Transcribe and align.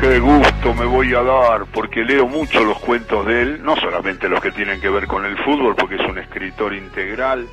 Qué 0.00 0.18
gusto 0.18 0.72
me 0.72 0.86
voy 0.86 1.12
a 1.12 1.22
dar, 1.22 1.66
porque 1.66 2.02
leo 2.02 2.26
mucho 2.26 2.64
los 2.64 2.78
cuentos 2.78 3.26
de 3.26 3.42
él, 3.42 3.62
no 3.62 3.76
solamente 3.76 4.30
los 4.30 4.40
que 4.40 4.50
tienen 4.50 4.80
que 4.80 4.88
ver 4.88 5.06
con 5.06 5.26
el 5.26 5.36
fútbol, 5.36 5.76
porque 5.76 5.96
es 5.96 6.00
un 6.08 6.16
escritor 6.16 6.72
integral, 6.72 7.46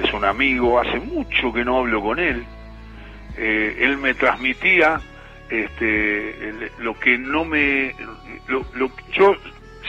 es 0.00 0.12
un 0.12 0.24
amigo, 0.24 0.78
hace 0.78 1.00
mucho 1.00 1.52
que 1.52 1.64
no 1.64 1.78
hablo 1.78 2.00
con 2.00 2.20
él. 2.20 2.44
Eh, 3.36 3.78
él 3.80 3.96
me 3.96 4.14
transmitía 4.14 5.00
este, 5.48 6.70
lo 6.78 6.96
que 6.96 7.18
no 7.18 7.44
me... 7.44 7.92
Lo, 8.46 8.64
yo, 9.12 9.34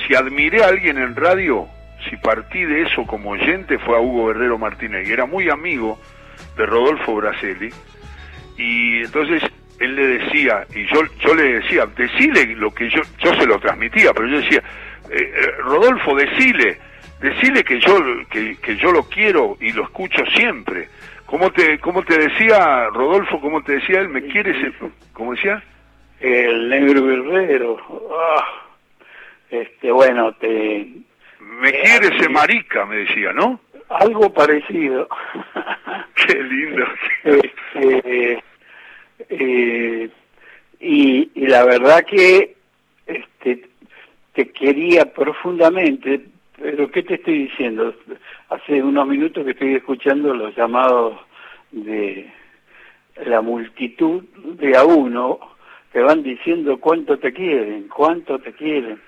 si 0.08 0.16
admiré 0.16 0.64
a 0.64 0.70
alguien 0.70 0.98
en 0.98 1.16
radio, 1.16 1.68
si 2.10 2.18
partí 2.18 2.66
de 2.66 2.82
eso 2.82 3.06
como 3.06 3.30
oyente, 3.30 3.78
fue 3.78 3.96
a 3.96 4.00
Hugo 4.00 4.30
Guerrero 4.30 4.58
Martínez, 4.58 5.08
y 5.08 5.12
era 5.12 5.28
muy 5.28 5.52
amigo 5.52 6.00
de 6.58 6.66
Rodolfo 6.66 7.14
Braselli, 7.14 7.72
y 8.58 9.04
entonces 9.04 9.44
él 9.82 9.96
le 9.96 10.08
decía, 10.20 10.66
y 10.76 10.86
yo, 10.86 11.02
yo 11.20 11.34
le 11.34 11.54
decía, 11.54 11.88
decile 11.88 12.56
lo 12.56 12.72
que 12.72 12.88
yo, 12.90 13.02
yo 13.18 13.34
se 13.34 13.48
lo 13.48 13.60
transmitía, 13.60 14.14
pero 14.14 14.28
yo 14.28 14.38
decía, 14.38 14.62
eh, 15.10 15.34
eh, 15.36 15.52
Rodolfo, 15.64 16.16
decile, 16.16 16.78
decile 17.20 17.64
que 17.64 17.80
yo, 17.80 17.98
que, 18.30 18.58
que, 18.58 18.76
yo 18.78 18.92
lo 18.92 19.04
quiero 19.04 19.58
y 19.60 19.72
lo 19.72 19.84
escucho 19.84 20.24
siempre. 20.36 20.88
¿Cómo 21.26 21.52
te, 21.52 21.80
cómo 21.80 22.04
te 22.04 22.18
decía 22.18 22.90
Rodolfo, 22.90 23.42
cómo 23.42 23.64
te 23.64 23.74
decía 23.74 24.02
él, 24.02 24.10
me 24.10 24.22
quieres, 24.22 24.56
cómo 25.14 25.32
decía? 25.32 25.64
El 26.20 26.70
negro 26.70 27.04
guerrero. 27.04 27.78
Ah, 28.14 28.46
este, 29.50 29.92
bueno, 29.92 30.34
te... 30.34 30.88
Me 31.40 31.70
eh, 31.70 31.82
quiere 31.84 32.16
ese 32.16 32.30
marica, 32.30 32.86
me 32.86 32.98
decía, 32.98 33.34
¿no? 33.34 33.60
Algo 33.90 34.32
parecido. 34.32 35.08
Qué 36.16 36.36
lindo. 36.36 36.86
Este, 37.74 38.44
eh, 39.32 40.10
y, 40.82 41.30
la 41.48 41.64
verdad 41.64 42.04
que 42.06 42.56
este, 43.06 43.70
te 44.34 44.52
quería 44.52 45.06
profundamente, 45.14 46.26
pero 46.58 46.92
¿qué 46.92 47.04
te 47.04 47.16
estoy 47.16 47.48
diciendo? 47.48 47.96
Hace 48.50 48.84
unos 48.84 49.08
minutos 49.08 49.46
que 49.46 49.52
estoy 49.52 49.76
escuchando 49.76 50.34
los 50.34 50.54
llamados 50.56 51.18
de 51.72 52.30
la 53.26 53.42
multitud 53.42 54.24
de 54.36 54.76
a 54.76 54.84
uno 54.84 55.40
que 55.94 56.02
van 56.02 56.24
diciendo 56.24 56.78
cuánto 56.80 57.18
te 57.18 57.32
quieren, 57.32 57.88
cuánto 57.88 58.38
te 58.40 58.52
quieren, 58.52 59.02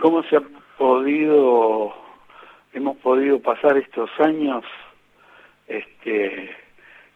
cómo 0.00 0.22
se 0.24 0.36
ha 0.36 0.42
podido, 0.78 1.94
hemos 2.72 2.96
podido 2.98 3.40
pasar 3.40 3.76
estos 3.76 4.08
años 4.20 4.64
este, 5.66 6.50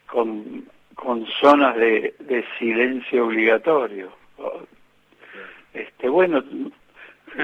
con 0.07 0.65
con 0.95 1.27
zonas 1.41 1.77
de, 1.77 2.15
de 2.21 2.45
silencio 2.59 3.27
obligatorio. 3.27 4.11
Este, 5.73 6.09
bueno, 6.09 6.43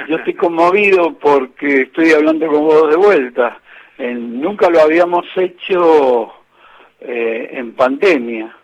yo 0.09 0.17
estoy 0.17 0.35
conmovido 0.35 1.19
porque 1.19 1.83
estoy 1.83 2.13
hablando 2.13 2.47
con 2.47 2.63
vos 2.63 2.91
de 2.91 2.97
vuelta. 2.97 3.59
nunca 3.99 4.71
lo 4.71 4.81
habíamos 4.81 5.27
hecho 5.37 6.33
eh, 7.01 7.51
en 7.53 7.73
pandemia. 7.73 8.55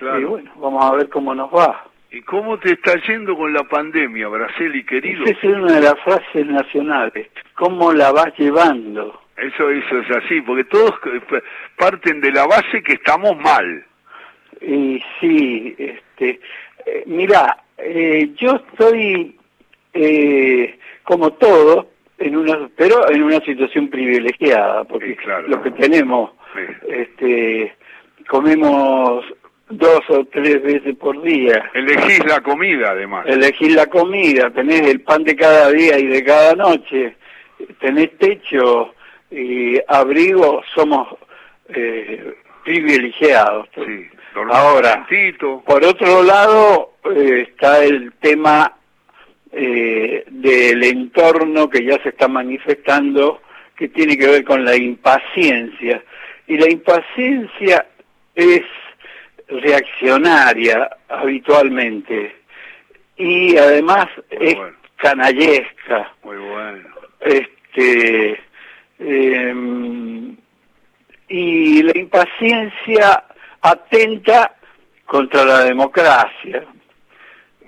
Y 0.00 0.24
bueno, 0.24 0.50
vamos 0.56 0.84
a 0.84 0.96
ver 0.96 1.08
cómo 1.08 1.34
nos 1.34 1.50
va. 1.50 1.84
¿Y 2.10 2.20
cómo 2.22 2.58
te 2.58 2.72
está 2.72 2.94
yendo 3.08 3.36
con 3.36 3.52
la 3.52 3.64
pandemia, 3.64 4.28
Braceli, 4.28 4.84
querido? 4.84 5.24
Esa 5.24 5.48
es 5.48 5.56
una 5.56 5.74
de 5.74 5.80
las 5.80 5.98
frases 6.00 6.46
nacionales. 6.46 7.28
¿Cómo 7.54 7.92
la 7.92 8.12
vas 8.12 8.32
llevando? 8.38 9.20
Eso, 9.36 9.68
eso 9.70 9.98
es 9.98 10.10
así, 10.16 10.40
porque 10.42 10.64
todos 10.64 10.92
parten 11.76 12.20
de 12.20 12.30
la 12.30 12.46
base 12.46 12.82
que 12.84 12.94
estamos 12.94 13.36
mal. 13.38 13.84
Y 14.60 15.02
sí, 15.20 15.74
este, 15.78 16.40
eh, 16.86 17.02
mira, 17.06 17.64
eh, 17.78 18.30
yo 18.36 18.56
estoy 18.56 19.36
eh, 19.92 20.78
como 21.02 21.32
todo 21.34 21.90
en 22.18 22.36
una, 22.36 22.68
pero 22.76 23.10
en 23.10 23.22
una 23.22 23.40
situación 23.40 23.88
privilegiada, 23.88 24.84
porque 24.84 25.16
lo 25.48 25.62
que 25.62 25.70
tenemos, 25.72 26.30
este, 26.88 27.74
comemos 28.28 29.24
dos 29.68 30.00
o 30.08 30.24
tres 30.26 30.62
veces 30.62 30.96
por 30.96 31.20
día. 31.22 31.70
Elegís 31.74 32.24
la 32.26 32.40
comida, 32.40 32.90
además. 32.90 33.26
Elegís 33.26 33.74
la 33.74 33.86
comida, 33.86 34.50
tenés 34.50 34.82
el 34.82 35.00
pan 35.00 35.24
de 35.24 35.34
cada 35.36 35.70
día 35.70 35.98
y 35.98 36.06
de 36.06 36.24
cada 36.24 36.54
noche, 36.54 37.16
tenés 37.80 38.16
techo 38.18 38.94
y 39.30 39.78
abrigo, 39.88 40.62
somos 40.74 41.08
eh, 41.68 42.34
privilegiados. 42.64 43.68
Sí. 43.74 44.06
Ahora, 44.50 45.06
por 45.64 45.84
otro 45.84 46.22
lado, 46.22 46.94
eh, 47.14 47.46
está 47.48 47.84
el 47.84 48.12
tema 48.14 48.72
eh, 49.52 50.24
del 50.28 50.82
entorno 50.82 51.70
que 51.70 51.84
ya 51.84 52.02
se 52.02 52.08
está 52.08 52.26
manifestando, 52.26 53.40
que 53.76 53.88
tiene 53.88 54.16
que 54.16 54.26
ver 54.26 54.44
con 54.44 54.64
la 54.64 54.76
impaciencia. 54.76 56.02
Y 56.48 56.58
la 56.58 56.68
impaciencia 56.68 57.86
es 58.34 58.62
reaccionaria 59.48 60.90
habitualmente 61.08 62.34
y 63.16 63.56
además 63.56 64.06
es 64.30 64.56
canallesca. 64.96 66.12
Muy 66.24 66.36
bueno. 66.36 66.88
Este, 67.20 68.40
em, 68.98 70.36
y 71.28 71.82
la 71.82 71.98
impaciencia 71.98 73.24
atenta 73.64 74.56
contra 75.06 75.42
la 75.44 75.64
democracia 75.64 76.64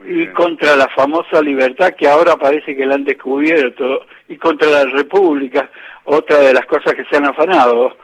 y 0.04 0.26
contra 0.28 0.76
la 0.76 0.88
famosa 0.88 1.40
libertad 1.40 1.94
que 1.94 2.06
ahora 2.06 2.36
parece 2.36 2.76
que 2.76 2.84
la 2.84 2.96
han 2.96 3.04
descubierto 3.04 4.04
y 4.28 4.36
contra 4.36 4.68
la 4.68 4.84
república, 4.84 5.70
otra 6.04 6.38
de 6.38 6.52
las 6.52 6.66
cosas 6.66 6.94
que 6.94 7.04
se 7.06 7.16
han 7.16 7.24
afanado. 7.24 7.96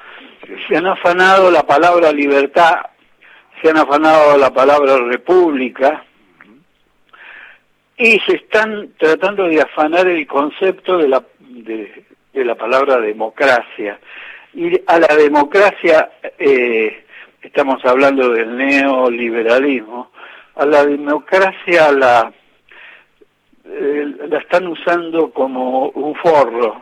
Se 0.66 0.76
han 0.76 0.86
afanado 0.86 1.50
la 1.50 1.64
palabra 1.64 2.12
libertad, 2.12 2.76
se 3.60 3.68
han 3.68 3.76
afanado 3.76 4.38
la 4.38 4.50
palabra 4.50 4.96
república 4.96 6.02
y 7.98 8.18
se 8.20 8.36
están 8.36 8.94
tratando 8.98 9.48
de 9.48 9.60
afanar 9.60 10.08
el 10.08 10.26
concepto 10.26 10.96
de 10.96 11.08
la, 11.08 11.22
de, 11.40 12.04
la 12.32 12.54
palabra 12.54 12.98
democracia. 13.00 14.00
Y 14.54 14.80
a 14.86 14.98
la 14.98 15.14
democracia 15.14 16.10
eh, 16.38 17.04
estamos 17.42 17.84
hablando 17.84 18.30
del 18.30 18.56
neoliberalismo, 18.56 20.10
a 20.54 20.66
la 20.66 20.84
democracia 20.84 21.92
la, 21.92 22.32
eh, 23.64 24.14
la 24.28 24.38
están 24.38 24.66
usando 24.68 25.32
como 25.32 25.88
un 25.88 26.14
forro, 26.16 26.80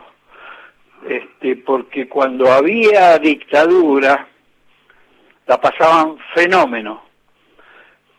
este, 1.07 1.55
porque 1.57 2.07
cuando 2.07 2.51
había 2.51 3.17
dictadura 3.17 4.27
la 5.47 5.59
pasaban 5.59 6.17
fenómeno. 6.33 7.03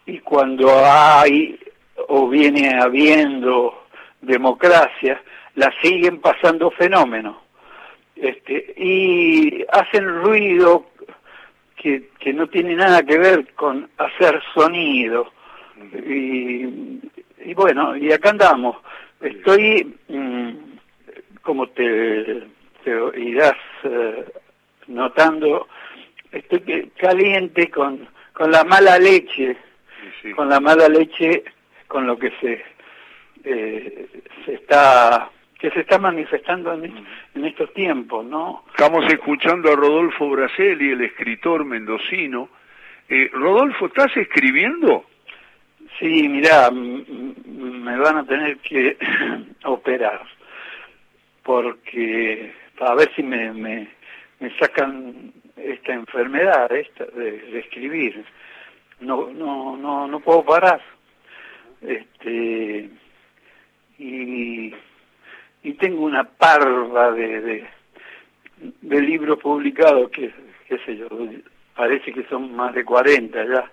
Y 0.04 0.18
cuando 0.18 0.68
hay 0.84 1.58
o 2.08 2.28
viene 2.28 2.76
habiendo 2.80 3.84
democracia 4.20 5.22
la 5.54 5.72
siguen 5.80 6.20
pasando 6.20 6.70
fenómeno. 6.72 7.40
Este, 8.16 8.74
y 8.76 9.64
hacen 9.72 10.22
ruido 10.22 10.91
que, 11.82 12.32
no 12.32 12.46
tiene 12.46 12.74
nada 12.74 13.02
que 13.02 13.18
ver 13.18 13.52
con 13.54 13.88
hacer 13.98 14.40
sonido. 14.54 15.32
Y, 16.06 17.54
bueno, 17.54 17.96
y 17.96 18.12
acá 18.12 18.30
andamos. 18.30 18.76
Estoy, 19.20 19.96
mm, 20.08 20.50
como 21.42 21.66
te, 21.68 22.44
irás 23.16 23.56
eh, 23.84 24.24
notando, 24.86 25.68
estoy 26.30 26.90
caliente 26.96 27.70
con, 27.70 28.08
con 28.32 28.50
la 28.50 28.64
mala 28.64 28.98
leche, 28.98 29.56
con 30.36 30.48
la 30.48 30.60
mala 30.60 30.88
leche 30.88 31.44
con 31.88 32.06
lo 32.06 32.18
que 32.18 32.32
se, 32.40 32.64
eh, 33.44 34.08
se 34.44 34.54
está 34.54 35.30
que 35.62 35.70
se 35.70 35.82
está 35.82 35.96
manifestando 35.96 36.74
en, 36.74 37.06
estos 37.44 37.72
tiempos, 37.72 38.26
¿no? 38.26 38.64
Estamos 38.72 39.04
escuchando 39.12 39.72
a 39.72 39.76
Rodolfo 39.76 40.28
Braselli, 40.28 40.90
el 40.90 41.02
escritor 41.02 41.64
mendocino. 41.64 42.48
Eh, 43.08 43.30
Rodolfo, 43.32 43.86
¿estás 43.86 44.16
escribiendo? 44.16 45.04
Sí, 46.00 46.28
mira, 46.28 46.68
me 46.72 47.96
van 47.96 48.16
a 48.16 48.24
tener 48.24 48.58
que 48.58 48.96
operar, 49.64 50.22
porque 51.44 52.52
a 52.80 52.94
ver 52.96 53.12
si 53.14 53.22
me, 53.22 53.52
me, 53.52 53.88
sacan 54.58 55.32
esta 55.56 55.92
enfermedad 55.92 56.72
esta 56.72 57.04
de, 57.04 57.60
escribir. 57.60 58.24
No, 58.98 59.30
no, 59.30 59.76
no, 59.76 60.08
no 60.08 60.18
puedo 60.18 60.44
parar. 60.44 60.82
Este, 61.82 62.90
y 63.98 64.74
y 65.62 65.74
tengo 65.74 66.04
una 66.04 66.24
parva 66.24 67.12
de, 67.12 67.66
de, 68.80 69.00
libros 69.00 69.38
publicados 69.38 70.10
que, 70.10 70.32
qué 70.68 70.78
sé 70.78 70.96
yo, 70.96 71.08
parece 71.76 72.12
que 72.12 72.24
son 72.24 72.54
más 72.54 72.74
de 72.74 72.84
40 72.84 73.44
ya, 73.44 73.70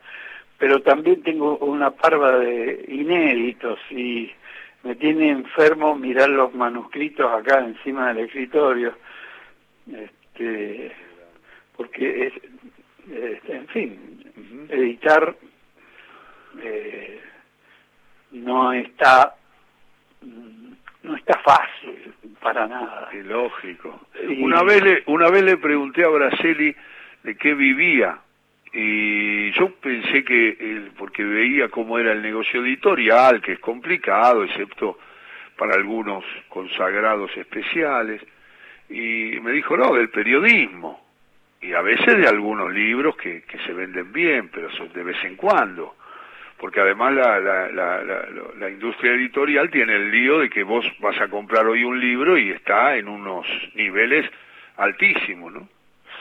pero 0.58 0.82
también 0.82 1.24
tengo 1.24 1.58
una 1.58 1.92
parva 1.92 2.38
de 2.38 2.86
inéditos 2.88 3.80
y 3.90 4.32
me 4.84 4.96
tiene 4.96 5.30
enfermo 5.30 5.96
mirar 5.96 6.30
los 6.30 6.54
manuscritos 6.54 7.32
acá 7.32 7.60
encima 7.60 8.14
del 8.14 8.26
escritorio, 8.26 8.94
este, 9.92 10.92
porque 11.76 12.28
es, 12.28 12.34
este, 13.12 13.56
en 13.56 13.68
fin, 13.68 14.68
editar 14.70 15.36
eh, 16.62 17.20
no 18.32 18.74
está 18.74 19.36
no 21.10 21.18
está 21.18 21.38
fácil 21.40 22.14
para 22.40 22.68
nada. 22.68 23.10
Qué 23.12 23.24
lógico. 23.24 24.00
Una 24.40 24.64
vez 24.64 24.84
le, 24.84 25.04
una 25.08 25.30
vez 25.30 25.44
le 25.44 25.58
pregunté 25.58 26.06
a 26.06 26.10
Braceli 26.10 26.76
de 27.24 27.36
qué 27.36 27.54
vivía 27.54 28.20
y 28.72 29.52
yo 29.52 29.74
pensé 29.76 30.24
que, 30.24 30.92
porque 30.98 31.24
veía 31.24 31.70
cómo 31.70 31.98
era 31.98 32.12
el 32.12 32.22
negocio 32.22 32.64
editorial, 32.64 33.42
que 33.42 33.54
es 33.54 33.60
complicado, 33.60 34.44
excepto 34.44 35.00
para 35.58 35.74
algunos 35.74 36.24
consagrados 36.48 37.36
especiales, 37.36 38.22
y 38.90 39.40
me 39.42 39.52
dijo, 39.52 39.76
no, 39.76 39.94
del 39.96 40.10
periodismo, 40.10 41.04
y 41.62 41.74
a 41.74 41.82
veces 41.82 42.18
de 42.18 42.28
algunos 42.28 42.72
libros 42.72 43.18
que, 43.18 43.42
que 43.42 43.58
se 43.60 43.74
venden 43.74 44.14
bien, 44.14 44.50
pero 44.50 44.72
son 44.72 44.94
de 44.94 45.04
vez 45.04 45.18
en 45.24 45.36
cuando, 45.36 45.96
porque 46.60 46.82
además 46.82 47.14
la, 47.14 47.40
la, 47.40 47.72
la, 47.72 48.04
la, 48.58 48.70
industria 48.70 49.14
editorial 49.14 49.70
tiene 49.70 49.96
el 49.96 50.12
lío 50.12 50.40
de 50.40 50.50
que 50.50 50.64
vos 50.64 50.86
vas 51.00 51.20
a 51.22 51.30
comprar 51.30 51.66
hoy 51.66 51.84
un 51.84 52.00
libro 52.00 52.38
y 52.38 52.50
está 52.52 52.98
en 52.98 53.08
unos 53.08 53.48
niveles 53.76 54.30
altísimos, 54.76 55.54
¿no? 55.54 55.70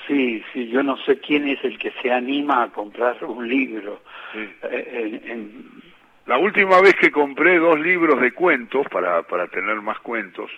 Sí, 0.07 0.43
sí, 0.53 0.69
yo 0.69 0.83
no 0.83 0.97
sé 0.99 1.19
quién 1.19 1.47
es 1.49 1.63
el 1.65 1.79
que 1.79 1.91
se 2.01 2.13
anima 2.13 2.63
a 2.63 2.69
comprar 2.69 3.23
un 3.25 3.47
libro. 3.49 4.01
Eh, 4.35 5.51
La 6.27 6.39
última 6.39 6.81
vez 6.81 6.95
que 6.95 7.11
compré 7.11 7.59
dos 7.59 7.79
libros 7.81 8.21
de 8.21 8.33
cuentos 8.33 8.87
para, 8.89 9.23
para 9.25 9.49
tener 9.49 9.81
más 9.83 9.99
cuentos, 9.99 10.51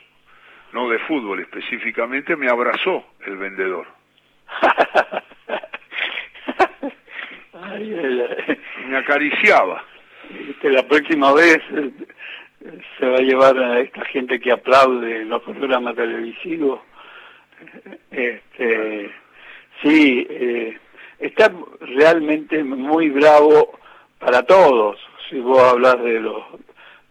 no 0.72 0.88
de 0.88 0.98
fútbol 1.00 1.40
específicamente, 1.40 2.36
me 2.36 2.48
abrazó 2.48 3.04
el 3.26 3.36
vendedor. 3.38 3.86
me 8.88 8.96
acariciaba. 8.96 9.84
la 10.62 10.82
próxima 10.86 11.32
vez 11.32 11.58
eh, 11.76 11.90
se 12.98 13.06
va 13.06 13.16
a 13.16 13.22
llevar 13.22 13.58
a 13.58 13.80
esta 13.80 14.04
gente 14.06 14.38
que 14.40 14.52
aplaude 14.52 15.24
los 15.24 15.42
programas 15.42 15.94
televisivos. 15.96 16.80
Este, 18.10 19.10
Sí, 19.82 20.26
eh, 20.28 20.78
está 21.18 21.50
realmente 21.80 22.62
muy 22.62 23.08
bravo 23.08 23.78
para 24.18 24.42
todos. 24.42 24.98
Si 25.28 25.38
vos 25.38 25.58
hablas 25.58 26.02
de 26.02 26.20
los 26.20 26.42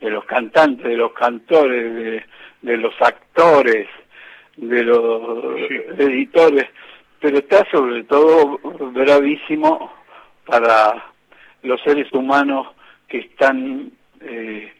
de 0.01 0.09
los 0.11 0.23
cantantes, 0.25 0.85
de 0.85 0.95
los 0.95 1.11
cantores, 1.11 2.23
de, 2.61 2.77
los 2.77 2.93
actores, 3.01 3.87
de 4.55 4.83
los 4.83 5.59
editores, 5.97 6.67
pero 7.19 7.39
está 7.39 7.69
sobre 7.69 8.05
todo 8.05 8.59
bravísimo 8.93 9.91
para 10.49 11.05
los 11.63 11.81
seres 11.81 12.11
humanos 12.13 12.67
que 13.07 13.19
están 13.19 13.91
eh, 14.21 14.73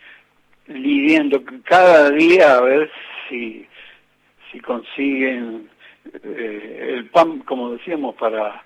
lidiando 0.67 1.43
cada 1.63 2.09
día 2.11 2.57
a 2.57 2.61
ver 2.61 2.91
si 3.27 3.67
si 4.51 4.59
consiguen 4.59 5.69
eh, 6.23 6.95
el 6.95 7.09
pan, 7.09 7.39
como 7.39 7.71
decíamos, 7.71 8.15
para 8.15 8.63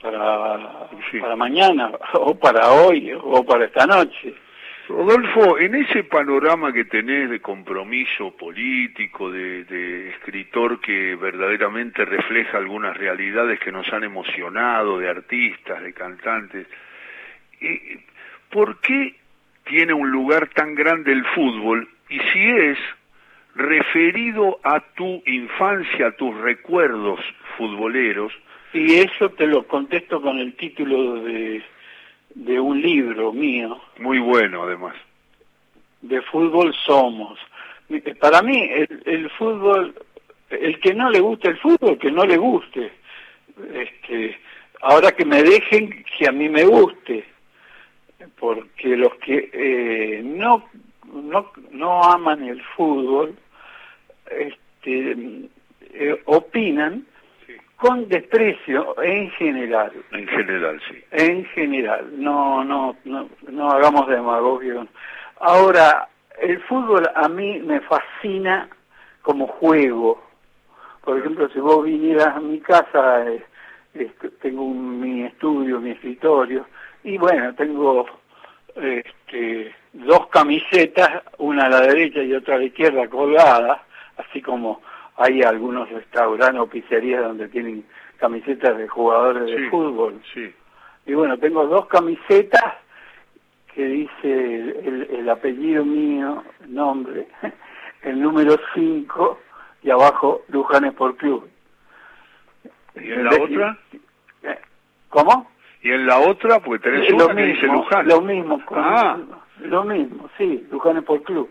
para, 0.00 0.88
para 1.20 1.36
mañana, 1.36 1.90
o 2.14 2.34
para 2.34 2.70
hoy, 2.70 3.12
o 3.12 3.44
para 3.44 3.64
esta 3.64 3.86
noche. 3.86 4.34
Rodolfo, 4.88 5.58
en 5.58 5.74
ese 5.74 6.04
panorama 6.04 6.72
que 6.72 6.84
tenés 6.84 7.28
de 7.28 7.40
compromiso 7.40 8.36
político, 8.36 9.30
de, 9.30 10.10
escritor 10.10 10.80
que 10.80 11.16
verdaderamente 11.16 12.04
refleja 12.04 12.58
algunas 12.58 12.96
realidades 12.96 13.58
que 13.58 13.72
nos 13.72 13.92
han 13.92 14.04
emocionado, 14.04 14.98
de 14.98 15.08
artistas, 15.08 15.82
de 15.82 15.92
cantantes, 15.92 16.66
¿por 18.50 18.80
qué 18.80 19.16
tiene 19.64 19.92
un 19.92 20.10
lugar 20.10 20.48
tan 20.50 20.74
grande 20.74 21.12
el 21.12 21.24
fútbol? 21.34 21.88
Y 22.08 22.20
si 22.32 22.48
es 22.48 22.78
referido 23.56 24.60
a 24.62 24.80
tu 24.94 25.22
infancia, 25.26 26.08
a 26.08 26.12
tus 26.12 26.36
recuerdos 26.40 27.20
futboleros. 27.56 28.32
Y 28.72 28.94
eso 28.94 29.30
te 29.30 29.46
lo 29.46 29.66
contesto 29.66 30.20
con 30.20 30.38
el 30.38 30.54
título 30.54 31.22
de, 31.24 31.62
de 32.36 32.60
un 32.60 32.82
libro 32.82 33.32
mío. 33.32 33.80
Muy 33.98 34.18
bueno, 34.18 34.64
además. 34.64 34.94
De 36.02 36.20
fútbol 36.22 36.74
somos. 36.84 37.38
Para 38.20 38.42
mí, 38.42 38.68
el, 38.70 39.02
el 39.06 39.30
fútbol, 39.30 39.94
el 40.50 40.78
que 40.80 40.92
no 40.94 41.10
le 41.10 41.20
guste 41.20 41.48
el 41.48 41.58
fútbol, 41.58 41.98
que 41.98 42.10
no 42.10 42.24
le 42.24 42.36
guste. 42.36 42.92
Este, 43.72 44.38
ahora 44.82 45.12
que 45.12 45.24
me 45.24 45.42
dejen 45.42 46.04
que 46.18 46.28
a 46.28 46.32
mí 46.32 46.48
me 46.48 46.64
guste. 46.64 47.24
Porque 48.38 48.96
los 48.96 49.14
que 49.14 49.50
eh, 49.52 50.22
no, 50.22 50.68
no, 51.10 51.52
no 51.70 52.02
aman 52.02 52.44
el 52.44 52.62
fútbol, 52.76 53.34
este, 54.30 55.16
eh, 55.92 56.20
opinan 56.26 57.06
con 57.76 58.08
desprecio 58.08 59.00
en 59.02 59.30
general. 59.32 59.92
En 60.12 60.26
general, 60.26 60.80
sí. 60.88 61.02
En 61.10 61.44
general, 61.46 62.08
no, 62.12 62.64
no, 62.64 62.96
no, 63.04 63.28
no 63.48 63.70
hagamos 63.70 64.08
demagogia. 64.08 64.86
Ahora, 65.40 66.08
el 66.40 66.60
fútbol 66.62 67.08
a 67.14 67.28
mí 67.28 67.60
me 67.60 67.80
fascina 67.80 68.68
como 69.22 69.46
juego. 69.46 70.22
Por 71.02 71.18
ejemplo, 71.18 71.48
si 71.50 71.60
vos 71.60 71.84
vinieras 71.84 72.36
a 72.36 72.40
mi 72.40 72.60
casa, 72.60 73.24
eh, 73.30 73.44
tengo 74.40 74.68
mi 74.68 75.24
estudio, 75.24 75.80
mi 75.80 75.90
escritorio, 75.90 76.66
y 77.04 77.18
bueno, 77.18 77.54
tengo 77.54 78.06
este, 78.74 79.74
dos 79.92 80.26
camisetas, 80.28 81.22
una 81.38 81.66
a 81.66 81.70
la 81.70 81.80
derecha 81.82 82.22
y 82.22 82.34
otra 82.34 82.56
a 82.56 82.58
la 82.58 82.64
izquierda 82.64 83.08
colgadas, 83.08 83.80
así 84.16 84.42
como 84.42 84.80
hay 85.16 85.42
algunos 85.42 85.88
restaurantes 85.90 86.60
o 86.60 86.66
pizzerías 86.66 87.22
donde 87.22 87.48
tienen 87.48 87.84
camisetas 88.18 88.76
de 88.76 88.88
jugadores 88.88 89.46
de 89.46 89.68
fútbol. 89.70 90.20
Sí. 90.32 90.52
Y 91.06 91.14
bueno, 91.14 91.38
tengo 91.38 91.66
dos 91.66 91.86
camisetas 91.86 92.74
que 93.74 93.84
dice 93.84 95.10
el, 95.10 95.28
apellido 95.28 95.84
mío, 95.84 96.42
el 96.64 96.74
nombre, 96.74 97.28
el 98.02 98.20
número 98.20 98.56
5 98.74 99.38
y 99.82 99.90
abajo 99.90 100.42
Luján 100.48 100.92
por 100.94 101.16
Club. 101.16 101.48
¿Y 102.94 103.12
en 103.12 103.24
la 103.24 103.30
otra? 103.30 103.78
Eh, 104.42 104.58
¿Cómo? 105.10 105.50
Y 105.82 105.92
en 105.92 106.06
la 106.06 106.18
otra, 106.18 106.58
pues 106.60 106.80
tenés 106.80 107.12
una 107.12 107.34
que 107.34 107.42
dice 107.42 107.66
Luján. 107.66 108.08
Lo 108.08 108.22
mismo, 108.22 108.60
ah. 108.70 109.18
lo 109.60 109.84
mismo, 109.84 110.30
sí, 110.38 110.66
Luján 110.70 111.02
por 111.04 111.22
Club. 111.22 111.50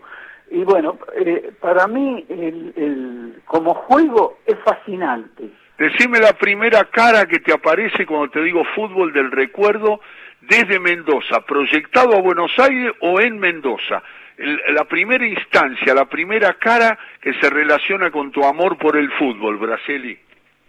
Y 0.50 0.62
bueno, 0.64 0.98
eh, 1.14 1.52
para 1.60 1.86
mí 1.86 2.24
el, 2.28 2.72
el, 2.76 3.42
como 3.46 3.74
juego 3.74 4.38
es 4.46 4.56
fascinante. 4.64 5.50
Decime 5.78 6.20
la 6.20 6.32
primera 6.32 6.84
cara 6.84 7.26
que 7.26 7.40
te 7.40 7.52
aparece 7.52 8.06
cuando 8.06 8.30
te 8.30 8.42
digo 8.42 8.64
fútbol 8.74 9.12
del 9.12 9.30
recuerdo 9.30 10.00
desde 10.40 10.78
Mendoza, 10.78 11.40
proyectado 11.40 12.16
a 12.16 12.22
Buenos 12.22 12.52
Aires 12.58 12.92
o 13.00 13.20
en 13.20 13.38
Mendoza. 13.38 14.02
la 14.38 14.84
primera 14.84 15.26
instancia, 15.26 15.94
la 15.94 16.06
primera 16.06 16.54
cara 16.54 16.98
que 17.20 17.34
se 17.34 17.50
relaciona 17.50 18.10
con 18.10 18.30
tu 18.30 18.44
amor 18.44 18.78
por 18.78 18.96
el 18.96 19.10
fútbol, 19.12 19.56
Braceli. 19.58 20.18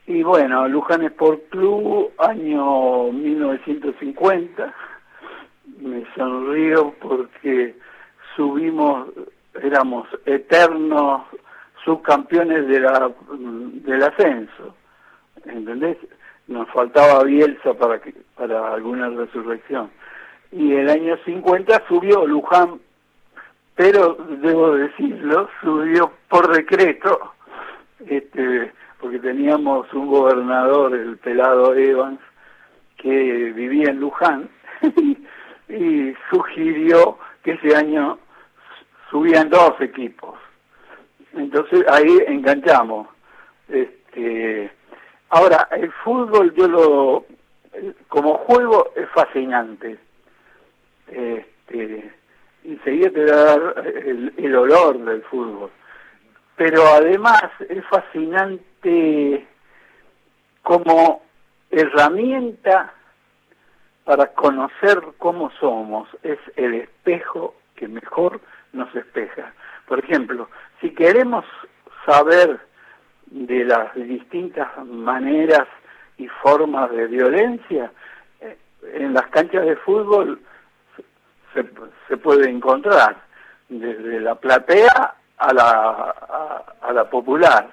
Y 0.07 0.24
bueno, 0.24 0.67
Luján 0.67 1.03
Sport 1.03 1.50
Club, 1.50 2.12
año 2.17 3.12
1950. 3.12 4.74
Me 5.81 6.05
sonrío 6.15 6.93
porque 7.01 7.75
subimos 8.36 9.10
éramos 9.63 10.07
eternos 10.25 11.23
subcampeones 11.83 12.67
de 12.67 12.79
la, 12.79 13.11
del 13.29 14.03
ascenso, 14.03 14.75
¿entendés? 15.45 15.97
Nos 16.47 16.69
faltaba 16.69 17.23
Bielsa 17.23 17.73
para, 17.73 17.99
que, 17.99 18.13
para 18.35 18.73
alguna 18.73 19.09
resurrección. 19.09 19.89
Y 20.51 20.73
el 20.73 20.89
año 20.89 21.17
50 21.25 21.83
subió 21.87 22.25
Luján, 22.25 22.79
pero 23.75 24.17
debo 24.41 24.75
decirlo, 24.75 25.49
subió 25.61 26.11
por 26.29 26.53
decreto, 26.53 27.33
este, 28.05 28.71
porque 28.99 29.19
teníamos 29.19 29.91
un 29.93 30.07
gobernador, 30.07 30.93
el 30.93 31.17
pelado 31.17 31.75
Evans, 31.75 32.19
que 32.97 33.53
vivía 33.55 33.91
en 33.91 33.99
Luján, 33.99 34.49
y 35.69 36.13
sugirió 36.29 37.17
que 37.43 37.51
ese 37.51 37.75
año 37.75 38.17
subían 39.09 39.49
dos 39.49 39.73
equipos. 39.79 40.37
Entonces 41.33 41.85
ahí 41.89 42.17
enganchamos. 42.27 43.07
Este, 43.67 44.71
ahora, 45.29 45.67
el 45.71 45.91
fútbol 46.03 46.53
yo 46.55 46.67
lo, 46.67 47.25
como 48.07 48.35
juego 48.39 48.91
es 48.95 49.09
fascinante. 49.09 49.97
este, 51.07 52.13
enseguida 52.63 53.09
te 53.11 53.25
da 53.25 53.53
el, 53.53 54.33
el 54.37 54.55
olor 54.55 54.97
del 54.99 55.21
fútbol. 55.23 55.71
Pero 56.55 56.81
además 56.87 57.43
es 57.69 57.85
fascinante 57.85 59.47
como 60.63 61.21
herramienta 61.69 62.93
para 64.03 64.27
conocer 64.27 65.01
cómo 65.17 65.51
somos, 65.59 66.07
es 66.23 66.39
el 66.55 66.75
espejo 66.75 67.55
que 67.75 67.87
mejor 67.87 68.39
nos 68.74 68.93
espeja. 68.95 69.53
Por 69.88 70.00
ejemplo, 70.00 70.50
si 70.81 70.91
queremos 70.91 71.45
saber 72.05 72.59
de 73.27 73.65
las 73.65 73.93
distintas 73.95 74.67
maneras 74.86 75.67
y 76.17 76.27
formas 76.27 76.91
de 76.91 77.07
violencia, 77.07 77.91
eh, 78.41 78.57
en 78.93 79.13
las 79.13 79.27
canchas 79.27 79.65
de 79.65 79.75
fútbol 79.77 80.39
se, 82.07 82.17
puede 82.17 82.50
encontrar, 82.50 83.17
desde 83.69 84.19
la 84.19 84.36
platea 84.36 85.15
a 85.38 85.53
la, 85.53 86.15
a, 86.81 86.93
la 86.93 87.09
popular. 87.09 87.69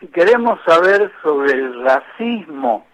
Si 0.00 0.06
queremos 0.08 0.58
saber 0.64 1.10
sobre 1.22 1.52
el 1.52 1.82
racismo, 1.82 2.86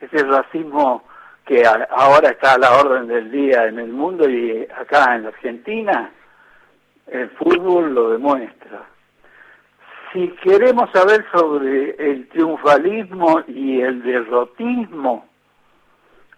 ese 0.00 0.24
racismo 0.24 1.04
que 1.44 1.64
ahora 1.66 2.30
está 2.30 2.54
a 2.54 2.58
la 2.58 2.78
orden 2.78 3.08
del 3.08 3.30
día 3.30 3.66
en 3.66 3.78
el 3.78 3.88
mundo 3.88 4.28
y 4.28 4.66
acá 4.76 5.16
en 5.16 5.26
Argentina, 5.26 6.10
el 7.10 7.30
fútbol 7.30 7.94
lo 7.94 8.10
demuestra. 8.10 8.86
Si 10.12 10.28
queremos 10.42 10.90
saber 10.90 11.24
sobre 11.32 11.90
el 11.98 12.28
triunfalismo 12.28 13.42
y 13.46 13.80
el 13.80 14.02
derrotismo, 14.02 15.26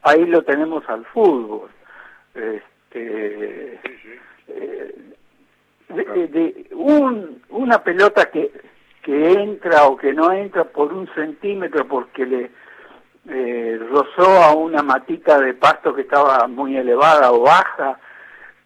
ahí 0.03 0.27
lo 0.27 0.43
tenemos 0.43 0.87
al 0.89 1.05
fútbol. 1.07 1.71
Este, 2.35 3.81
eh, 4.49 4.95
de, 5.89 6.67
un, 6.73 7.43
una 7.51 7.83
pelota 7.83 8.31
que, 8.31 8.51
que 9.03 9.33
entra 9.33 9.85
o 9.85 9.97
que 9.97 10.13
no 10.13 10.33
entra 10.33 10.65
por 10.65 10.93
un 10.93 11.09
centímetro 11.15 11.87
porque 11.87 12.27
le 12.27 12.51
eh, 13.29 13.79
rozó 13.91 14.43
a 14.43 14.55
una 14.55 14.83
matita 14.83 15.39
de 15.39 15.55
pasto 15.55 15.95
que 15.95 16.03
estaba 16.03 16.47
muy 16.49 16.77
elevada 16.77 17.33
o 17.33 17.43
baja, 17.43 17.99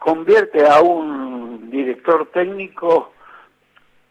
convierte 0.07 0.65
a 0.65 0.81
un 0.83 1.69
director 1.69 2.29
técnico 2.33 3.13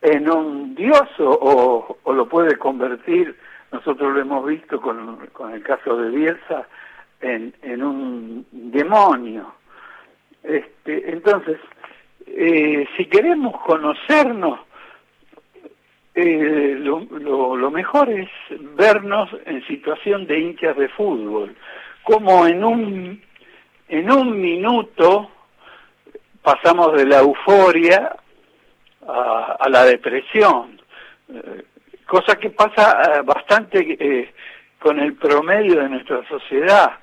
en 0.01 0.29
un 0.29 0.75
dios 0.75 1.07
o, 1.19 1.97
lo 2.05 2.27
puede 2.27 2.57
convertir, 2.57 3.33
nosotros 3.71 4.13
lo 4.13 4.19
hemos 4.19 4.45
visto 4.45 4.81
con, 4.81 5.17
el 5.53 5.63
caso 5.63 5.95
de 5.95 6.09
Bielsa, 6.09 6.67
en, 7.21 7.81
un 7.81 8.45
demonio. 8.51 9.55
Este, 10.43 11.11
entonces, 11.11 11.59
eh, 12.27 12.85
si 12.97 13.05
queremos 13.05 13.55
conocernos, 13.61 14.59
eh, 16.13 16.75
lo, 16.77 17.05
lo, 17.55 17.71
mejor 17.71 18.09
es 18.09 18.29
vernos 18.75 19.29
en 19.45 19.65
situación 19.65 20.27
de 20.27 20.39
hinchas 20.41 20.75
de 20.75 20.89
fútbol, 20.89 21.55
como 22.03 22.45
en 22.47 22.65
un, 22.65 23.21
en 23.87 24.11
un 24.11 24.41
minuto 24.41 25.31
pasamos 26.45 26.93
de 26.93 27.05
la 27.05 27.19
euforia 27.19 28.15
a, 29.05 29.67
la 29.69 29.83
depresión, 29.83 30.81
eh, 31.27 31.63
cosa 32.05 32.37
que 32.37 32.51
pasa 32.51 33.21
bastante 33.23 34.33
con 34.79 34.99
el 34.99 35.15
promedio 35.15 35.81
de 35.81 35.89
nuestra 35.89 36.25
sociedad, 36.29 36.99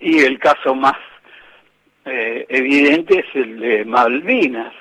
y 0.00 0.18
el 0.18 0.38
caso 0.38 0.74
más 0.74 0.96
eh, 2.04 2.46
evidente 2.48 3.18
es 3.18 3.34
el 3.34 3.58
de 3.58 3.84
Malvinas. 3.84 4.72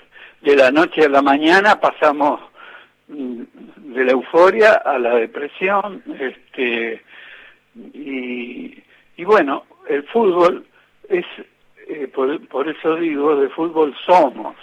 De 0.42 0.56
la 0.56 0.70
noche 0.70 1.06
a 1.06 1.10
la 1.10 1.24
mañana 1.24 1.80
pasamos 1.80 2.40
mm, 3.08 3.42
de 3.78 4.04
la 4.06 4.12
euforia 4.12 4.74
a 4.74 5.00
la 5.00 5.16
depresión, 5.16 6.04
este, 6.20 7.02
y, 7.94 8.78
y 9.18 9.24
bueno, 9.24 9.66
el 9.90 10.04
fútbol 10.04 10.68
es, 11.10 11.26
eh, 11.88 12.08
por, 12.08 12.70
eso 12.70 12.96
digo, 12.96 13.36
de 13.36 13.50
fútbol 13.50 13.96
somos. 14.06 14.56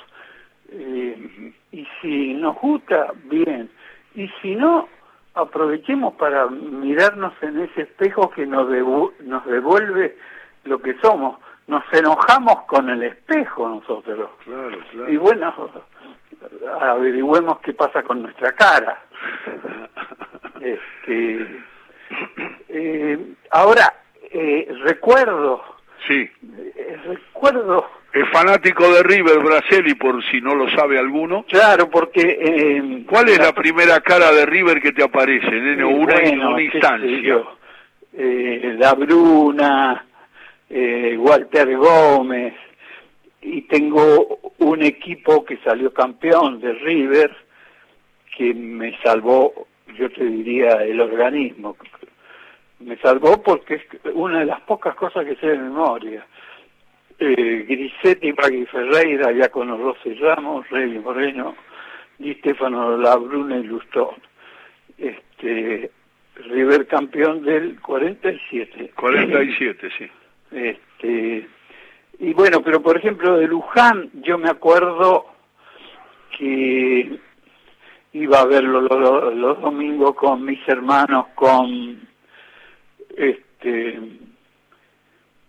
Eh, 0.70 1.52
y 1.72 1.86
si 2.00 2.34
nos 2.34 2.56
gusta, 2.56 3.12
bien. 3.24 3.70
Y 4.14 4.28
si 4.40 4.54
no, 4.54 4.88
aprovechemos 5.34 6.14
para 6.14 6.46
mirarnos 6.46 7.32
en 7.42 7.60
ese 7.60 7.82
espejo 7.82 8.30
que 8.30 8.46
nos, 8.46 8.68
nos 9.20 9.46
devuelve 9.46 10.16
lo 10.64 10.78
que 10.80 10.94
somos 11.00 11.38
nos 11.66 11.82
enojamos 11.92 12.64
con 12.66 12.88
el 12.90 13.02
espejo 13.02 13.68
nosotros. 13.68 14.30
Y 15.08 15.16
bueno, 15.16 15.54
averigüemos 16.80 17.60
qué 17.60 17.72
pasa 17.72 18.02
con 18.02 18.22
nuestra 18.22 18.52
cara. 18.52 19.02
este, 20.60 21.64
eh, 22.68 23.34
ahora, 23.50 23.94
eh, 24.30 24.68
recuerdo. 24.84 25.62
Sí. 26.06 26.28
Eh, 26.76 26.96
recuerdo. 27.06 27.86
Es 28.12 28.28
fanático 28.30 28.92
de 28.92 29.02
River 29.02 29.38
Braseli, 29.38 29.94
por 29.94 30.22
si 30.30 30.40
no 30.40 30.54
lo 30.54 30.68
sabe 30.70 30.98
alguno. 30.98 31.44
Claro, 31.48 31.88
porque... 31.88 33.04
¿Cuál 33.08 33.30
es 33.30 33.38
la, 33.38 33.54
primera 33.54 34.00
cara 34.00 34.30
de 34.32 34.44
River 34.44 34.82
que 34.82 34.92
te 34.92 35.02
aparece, 35.02 35.48
en 35.48 35.82
una, 35.82 36.16
una 36.48 36.62
instancia? 36.62 37.42
la 38.12 38.94
Bruna, 38.94 40.04
eh, 40.68 41.16
Walter 41.18 41.76
Gómez, 41.76 42.54
y 43.42 43.62
tengo 43.62 44.52
un 44.58 44.82
equipo 44.82 45.44
que 45.44 45.58
salió 45.58 45.92
campeón 45.92 46.60
de 46.60 46.72
River, 46.72 47.30
que 48.36 48.54
me 48.54 48.96
salvó, 49.02 49.66
yo 49.98 50.10
te 50.10 50.24
diría, 50.24 50.82
el 50.84 51.00
organismo. 51.00 51.76
Me 52.84 52.96
salvó 52.98 53.42
porque 53.42 53.74
es 53.74 53.82
una 54.14 54.40
de 54.40 54.46
las 54.46 54.60
pocas 54.62 54.94
cosas 54.94 55.24
que 55.24 55.36
sé 55.36 55.48
de 55.48 55.58
memoria. 55.58 56.26
Eh, 57.18 57.66
Grisetti, 57.68 58.32
Pagui 58.32 58.66
Ferreira, 58.66 59.30
ya 59.32 59.48
con 59.48 59.68
los 59.68 59.96
y 60.04 60.14
Ramos, 60.14 60.68
Rey 60.70 60.98
Moreno, 60.98 61.54
Di 62.18 62.34
Stefano 62.34 62.96
Labruna 62.96 63.58
y 63.58 63.64
Lustón. 63.64 64.16
Este, 64.98 65.90
River 66.36 66.86
campeón 66.86 67.42
del 67.44 67.80
47. 67.80 68.92
47, 68.96 69.88
sí. 69.98 70.10
Este, 70.50 71.48
y 72.18 72.32
bueno, 72.34 72.62
pero 72.62 72.82
por 72.82 72.96
ejemplo 72.96 73.36
de 73.36 73.46
Luján, 73.46 74.10
yo 74.22 74.38
me 74.38 74.48
acuerdo 74.48 75.26
que 76.38 77.18
iba 78.12 78.40
a 78.40 78.44
verlo 78.44 78.80
los, 78.80 79.60
domingos 79.60 80.14
con 80.14 80.44
mis 80.44 80.60
hermanos, 80.68 81.26
con 81.34 82.08
este 83.16 83.98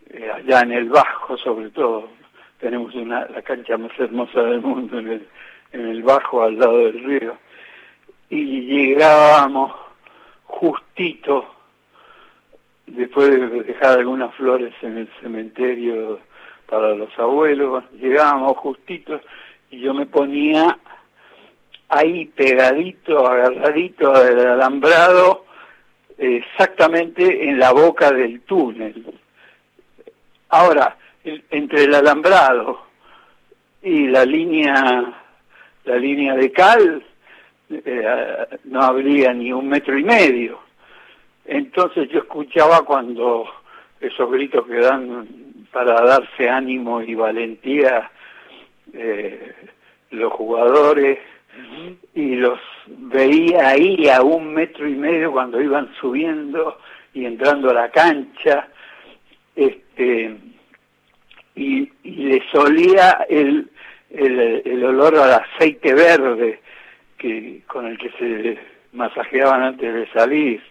eh, 0.09 0.31
allá 0.31 0.61
en 0.61 0.71
el 0.73 0.89
Bajo 0.89 1.37
sobre 1.37 1.69
todo. 1.69 2.09
Tenemos 2.59 2.93
una, 2.95 3.25
la 3.27 3.41
cancha 3.41 3.77
más 3.77 3.91
hermosa 3.99 4.41
del 4.43 4.61
mundo 4.61 4.99
en 4.99 5.07
el, 5.09 5.27
en 5.73 5.87
el 5.87 6.03
Bajo, 6.03 6.43
al 6.43 6.57
lado 6.57 6.77
del 6.77 7.03
río. 7.03 7.37
Y 8.29 8.61
llegábamos 8.61 9.73
justito 10.45 11.53
después 12.85 13.29
de 13.29 13.63
dejar 13.63 13.99
algunas 13.99 14.33
flores 14.35 14.73
en 14.81 14.99
el 14.99 15.09
cementerio 15.21 16.19
para 16.67 16.95
los 16.95 17.09
abuelos, 17.19 17.83
llegábamos 17.93 18.57
justitos 18.57 19.21
y 19.69 19.79
yo 19.79 19.93
me 19.93 20.05
ponía 20.05 20.77
ahí 21.89 22.25
pegadito, 22.25 23.27
agarradito 23.27 24.11
del 24.23 24.47
alambrado, 24.47 25.42
exactamente 26.17 27.49
en 27.49 27.59
la 27.59 27.71
boca 27.71 28.11
del 28.11 28.41
túnel. 28.41 29.19
Ahora, 30.49 30.97
entre 31.23 31.83
el 31.83 31.95
alambrado 31.95 32.87
y 33.81 34.07
la 34.07 34.25
línea, 34.25 35.13
la 35.85 35.95
línea 35.95 36.35
de 36.35 36.51
cal, 36.51 37.03
eh, 37.69 38.47
no 38.65 38.81
habría 38.81 39.33
ni 39.33 39.51
un 39.51 39.67
metro 39.67 39.97
y 39.97 40.03
medio 40.03 40.63
entonces 41.45 42.09
yo 42.09 42.19
escuchaba 42.19 42.83
cuando 42.83 43.45
esos 43.99 44.31
gritos 44.31 44.65
que 44.65 44.79
dan 44.79 45.27
para 45.71 46.01
darse 46.01 46.49
ánimo 46.49 47.01
y 47.01 47.15
valentía 47.15 48.11
eh, 48.93 49.53
los 50.11 50.31
jugadores 50.33 51.19
y 52.13 52.35
los 52.35 52.59
veía 52.87 53.69
ahí 53.69 54.07
a 54.09 54.21
un 54.21 54.53
metro 54.53 54.87
y 54.87 54.95
medio 54.95 55.31
cuando 55.31 55.61
iban 55.61 55.93
subiendo 55.99 56.79
y 57.13 57.25
entrando 57.25 57.69
a 57.69 57.73
la 57.73 57.89
cancha 57.91 58.67
este 59.55 60.35
y, 61.55 61.91
y 62.03 62.11
les 62.11 62.55
olía 62.55 63.25
el, 63.29 63.69
el, 64.09 64.61
el 64.65 64.83
olor 64.83 65.15
al 65.17 65.33
aceite 65.33 65.93
verde 65.93 66.59
que 67.17 67.61
con 67.67 67.85
el 67.85 67.97
que 67.97 68.09
se 68.11 68.57
masajeaban 68.93 69.63
antes 69.63 69.93
de 69.93 70.07
salir. 70.07 70.61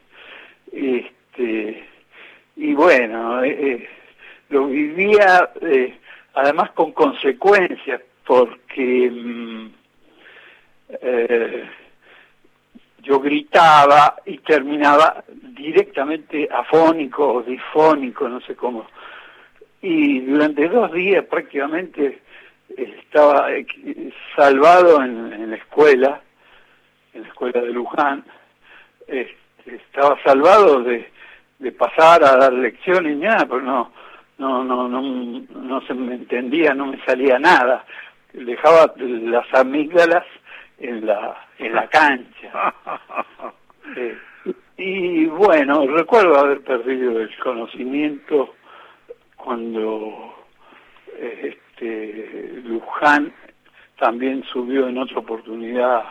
Este, 0.73 1.85
y 2.57 2.75
bueno, 2.75 3.43
eh, 3.45 3.51
eh, 3.51 3.89
lo 4.51 4.67
vivía 4.67 5.51
eh, 5.61 5.95
además 6.35 6.71
con 6.73 6.93
consecuencias, 6.93 8.01
porque 8.27 9.11
mm, 9.11 9.71
yo 13.03 13.21
gritaba 13.21 14.17
y 14.25 14.39
terminaba 14.39 15.25
directamente 15.29 16.49
afónico 16.51 17.35
o 17.35 17.43
difónico, 17.43 18.29
no 18.29 18.41
sé 18.41 18.55
cómo. 18.55 18.87
Y 19.81 20.21
durante 20.21 20.69
dos 20.69 20.93
días 20.93 21.25
prácticamente 21.25 22.23
estaba 22.77 23.49
salvado 24.37 25.03
en, 25.03 25.51
la 25.51 25.57
escuela, 25.57 26.21
en 27.13 27.23
la 27.23 27.29
escuela 27.29 27.61
de 27.61 27.73
Luján, 27.73 28.25
este, 29.09 29.37
estaba 29.67 30.17
salvado 30.23 30.83
de, 30.83 31.11
pasar 31.79 32.25
a 32.25 32.37
dar 32.37 32.53
lecciones 32.53 33.13
y 33.13 33.21
nada, 33.21 33.47
pero 33.47 33.61
no, 33.61 33.93
no, 34.39 34.65
no, 34.65 34.89
no, 34.89 35.01
no 35.01 35.81
se 35.87 35.95
me 35.95 36.15
entendía, 36.15 36.75
no 36.75 36.87
me 36.87 37.05
salía 37.05 37.39
nada. 37.39 37.85
Dejaba 38.33 38.93
las 38.97 39.47
amígdalas 39.55 40.25
en 40.79 41.07
la, 41.07 41.37
en 41.63 41.75
la 41.75 41.89
cancha. 41.89 42.75
Y 44.77 45.27
bueno, 45.27 45.87
recuerdo 45.87 46.37
haber 46.39 46.63
perdido 46.63 47.21
el 47.21 47.31
conocimiento 47.39 48.55
cuando 49.37 50.35
este, 51.19 52.63
Luján 52.65 53.33
también 53.99 54.43
subió 54.45 54.89
en 54.89 54.99
otra 54.99 55.19
oportunidad 55.19 56.03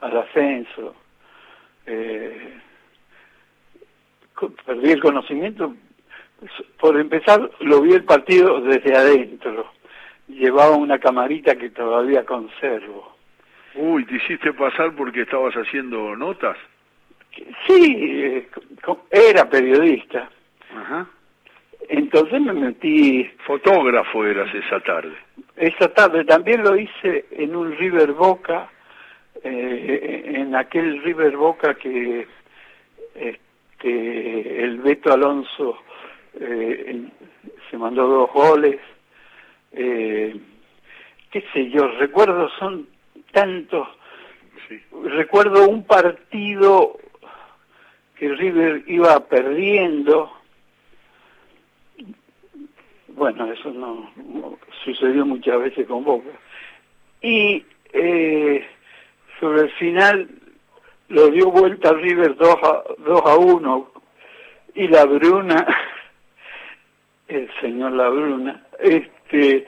al 0.00 0.18
ascenso. 0.18 0.94
Eh, 1.86 2.58
perdí 4.66 4.90
el 4.90 5.00
conocimiento. 5.00 5.74
Por 6.78 6.98
empezar, 6.98 7.50
lo 7.60 7.80
vi 7.82 7.92
el 7.92 8.04
partido 8.04 8.60
desde 8.60 8.96
adentro. 8.96 9.72
Llevaba 10.28 10.76
una 10.76 10.98
camarita 10.98 11.56
que 11.56 11.70
todavía 11.70 12.24
conservo. 12.24 13.09
Uy, 13.74 14.04
¿te 14.04 14.16
hiciste 14.16 14.52
pasar 14.52 14.94
porque 14.94 15.22
estabas 15.22 15.54
haciendo 15.54 16.16
notas? 16.16 16.56
Sí, 17.66 17.96
eh, 17.98 18.48
era 19.10 19.48
periodista. 19.48 20.28
Ajá. 20.74 21.06
Entonces 21.88 22.40
me 22.40 22.52
metí... 22.52 23.24
Fotógrafo 23.46 24.24
eras 24.24 24.52
esa 24.54 24.80
tarde. 24.80 25.14
Esa 25.56 25.92
tarde 25.92 26.24
también 26.24 26.62
lo 26.62 26.76
hice 26.76 27.26
en 27.30 27.56
un 27.56 27.76
River 27.76 28.12
Boca, 28.12 28.70
eh, 29.42 30.22
en 30.36 30.54
aquel 30.54 31.02
River 31.02 31.36
Boca 31.36 31.74
que 31.74 32.26
este, 33.14 34.64
el 34.64 34.78
Beto 34.78 35.12
Alonso 35.12 35.78
eh, 36.38 37.02
se 37.70 37.78
mandó 37.78 38.06
dos 38.06 38.32
goles. 38.32 38.80
Eh, 39.72 40.36
qué 41.30 41.44
sé 41.52 41.70
yo, 41.70 41.88
recuerdo 41.98 42.48
son 42.58 42.86
tantos. 43.32 43.88
Recuerdo 45.04 45.68
un 45.68 45.84
partido 45.84 46.98
que 48.16 48.28
River 48.28 48.84
iba 48.86 49.18
perdiendo 49.26 50.30
bueno, 53.20 53.52
eso 53.52 53.70
no, 53.70 54.10
sucedió 54.82 55.26
muchas 55.26 55.60
veces 55.60 55.86
con 55.86 56.02
Boca. 56.04 56.30
Y 57.20 57.62
eh, 57.92 58.66
sobre 59.38 59.62
el 59.64 59.70
final 59.72 60.28
lo 61.08 61.28
dio 61.28 61.50
vuelta 61.50 61.92
River 61.92 62.34
2 62.36 62.48
a, 62.62 62.82
2 62.96 63.22
a 63.26 63.36
1 63.36 63.92
y 64.76 64.88
la 64.88 65.04
Bruna, 65.04 65.66
el 67.28 67.50
señor 67.60 67.92
La 67.92 68.08
Bruna, 68.08 68.64
este, 68.78 69.66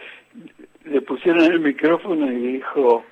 le 0.85 1.03
pusieron 1.03 1.43
el 1.43 1.61
micrófono 1.61 2.33
y 2.33 2.55
dijo, 2.55 3.05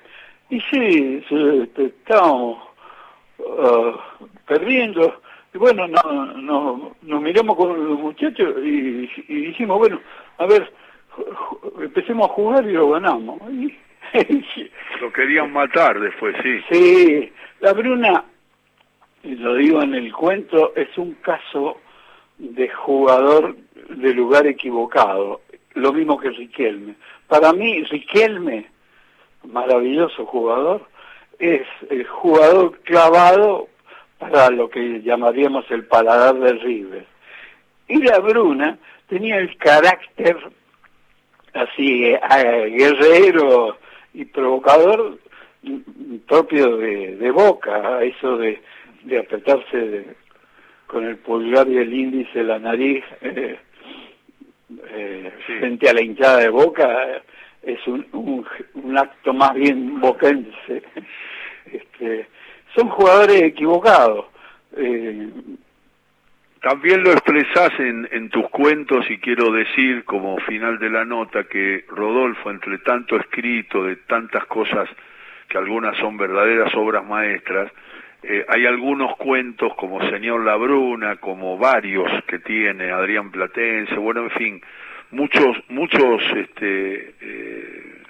y 0.51 0.59
sí, 0.69 1.23
este, 1.31 1.85
estábamos 1.85 2.61
uh, 3.39 3.93
perdiendo, 4.45 5.21
y 5.53 5.57
bueno, 5.57 5.87
no, 5.87 6.25
no, 6.33 6.95
nos 7.01 7.21
miramos 7.21 7.55
con 7.55 7.87
los 7.87 7.99
muchachos 7.99 8.55
y, 8.63 9.07
dijimos, 9.27 9.79
bueno, 9.79 9.99
a 10.37 10.45
ver, 10.45 10.71
empecemos 11.81 12.29
a 12.29 12.33
jugar 12.33 12.65
y 12.65 12.73
lo 12.73 12.89
ganamos. 12.89 13.41
lo 15.01 15.13
querían 15.13 15.53
matar 15.53 15.99
después, 15.99 16.35
sí. 16.43 16.59
Sí, 16.69 17.31
la 17.61 17.71
Bruna, 17.71 18.25
lo 19.23 19.55
digo 19.55 19.81
en 19.81 19.95
el 19.95 20.13
cuento, 20.13 20.73
es 20.75 20.97
un 20.97 21.13
caso 21.15 21.77
de 22.37 22.67
jugador 22.67 23.55
de 23.89 24.13
lugar 24.13 24.47
equivocado, 24.47 25.41
lo 25.75 25.93
mismo 25.93 26.17
que 26.17 26.29
Riquelme. 26.29 26.95
Para 27.27 27.53
mí, 27.53 27.83
Riquelme, 27.83 28.67
maravilloso 29.43 30.25
jugador, 30.25 30.87
es 31.39 31.65
el 31.89 32.05
jugador 32.05 32.79
clavado 32.81 33.67
para 34.19 34.49
lo 34.51 34.69
que 34.69 35.01
llamaríamos 35.01 35.65
el 35.71 35.85
paladar 35.85 36.35
del 36.35 36.59
River. 36.61 37.05
Y 37.87 38.01
la 38.03 38.19
Bruna 38.19 38.77
tenía 39.07 39.37
el 39.37 39.57
carácter 39.57 40.37
así 41.53 42.05
eh, 42.05 42.75
guerrero 42.77 43.77
y 44.13 44.25
provocador 44.25 45.17
propio 46.27 46.77
de, 46.77 47.31
Boca, 47.31 48.01
eso 48.03 48.37
de, 48.37 48.61
de 49.03 49.19
apretarse 49.19 50.05
con 50.87 51.05
el 51.05 51.17
pulgar 51.17 51.67
y 51.67 51.77
el 51.77 51.93
índice 51.93 52.43
la 52.43 52.59
nariz 52.59 53.03
eh, 53.21 53.57
eh, 54.89 55.33
frente 55.45 55.89
a 55.89 55.93
la 55.93 56.01
hinchada 56.01 56.37
de 56.39 56.49
Boca 56.49 57.21
es 57.63 57.85
un, 57.87 58.05
un 58.73 58.97
acto 58.97 59.33
más 59.33 59.53
bien 59.53 59.99
boquense. 59.99 60.83
Este, 61.71 62.27
son 62.75 62.89
jugadores 62.89 63.43
equivocados. 63.43 64.25
Eh, 64.75 65.29
también 66.61 67.03
lo 67.03 67.11
expresás 67.11 67.71
en, 67.79 68.09
en, 68.11 68.29
tus 68.29 68.49
cuentos 68.49 69.09
y 69.09 69.19
quiero 69.19 69.51
decir 69.51 70.03
como 70.03 70.37
final 70.39 70.79
de 70.79 70.89
la 70.89 71.05
nota 71.05 71.43
que 71.45 71.85
Rodolfo, 71.87 72.49
entre 72.49 72.79
tanto 72.79 73.15
escrito 73.15 73.83
de 73.85 73.95
tantas 73.95 74.45
cosas 74.45 74.89
que 75.47 75.57
algunas 75.57 75.95
son 75.97 76.17
verdaderas 76.17 76.73
obras 76.75 77.05
maestras, 77.05 77.71
eh, 78.23 78.45
hay 78.47 78.67
algunos 78.67 79.15
cuentos 79.17 79.73
como 79.75 79.99
Señor 80.11 80.45
La 80.45 80.55
Bruna, 80.55 81.15
como 81.15 81.57
varios 81.57 82.09
que 82.27 82.37
tiene 82.37 82.91
Adrián 82.91 83.31
Platense, 83.31 83.95
bueno, 83.95 84.21
en 84.21 84.29
fin, 84.31 84.61
muchos, 85.11 85.57
muchos 85.69 86.21
este, 86.35 87.15
eh, 87.21 88.01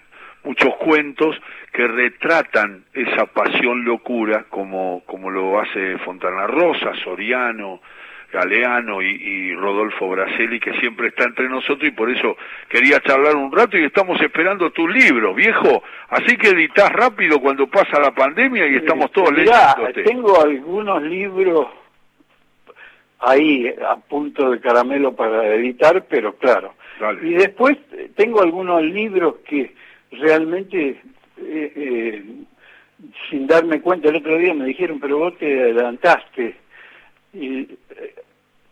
muchos 0.44 0.76
cuentos 0.76 1.36
que 1.72 1.88
retratan 1.88 2.84
esa 2.94 3.26
pasión 3.28 3.86
locura 3.86 4.46
como, 4.50 5.04
como 5.06 5.30
lo 5.30 5.60
hace 5.60 5.98
Fontana 6.00 6.48
Rosa, 6.48 6.94
Soriano, 7.04 7.82
Galeano 8.32 9.02
y, 9.02 9.54
Rodolfo 9.56 10.08
Braceli, 10.08 10.60
que 10.60 10.74
siempre 10.80 11.10
está 11.10 11.26
entre 11.26 11.50
nosotros 11.50 11.84
y 11.84 11.92
por 11.92 12.10
eso 12.10 12.38
quería 12.70 13.00
charlar 13.02 13.36
un 13.36 13.52
rato 13.52 13.78
y 13.78 13.84
estamos 13.84 14.20
esperando 14.22 14.72
tu 14.72 14.88
libro, 14.88 15.34
viejo. 15.34 15.84
Así 16.10 16.38
que 16.38 16.50
editas 16.50 16.92
rápido 16.94 17.40
cuando 17.40 17.68
pasa 17.68 18.00
la 18.00 18.12
pandemia 18.12 18.68
y 18.68 18.76
estamos 18.76 19.12
todos 19.12 19.32
leyendo. 19.34 19.92
Tengo 20.06 20.42
algunos 20.42 21.04
libros 21.04 21.68
ahí 23.22 23.74
a 23.88 23.96
punto 23.98 24.50
de 24.50 24.60
caramelo 24.60 25.16
para 25.16 25.54
editar, 25.56 26.06
pero 26.10 26.36
claro. 26.36 26.74
Y 27.22 27.34
después 27.34 27.78
tengo 28.16 28.42
algunos 28.42 28.84
libros 28.84 29.36
que 29.48 29.74
realmente, 30.12 31.02
eh, 31.38 31.74
eh, 31.76 32.24
sin 33.30 33.48
darme 33.48 33.82
cuenta, 33.82 34.10
el 34.10 34.18
otro 34.18 34.38
día 34.38 34.54
me 34.54 34.66
dijeron, 34.66 35.00
pero 35.00 35.20
vos 35.20 35.38
te 35.38 35.62
adelantaste. 35.62 36.56
Y 37.34 37.62
eh, 37.62 38.16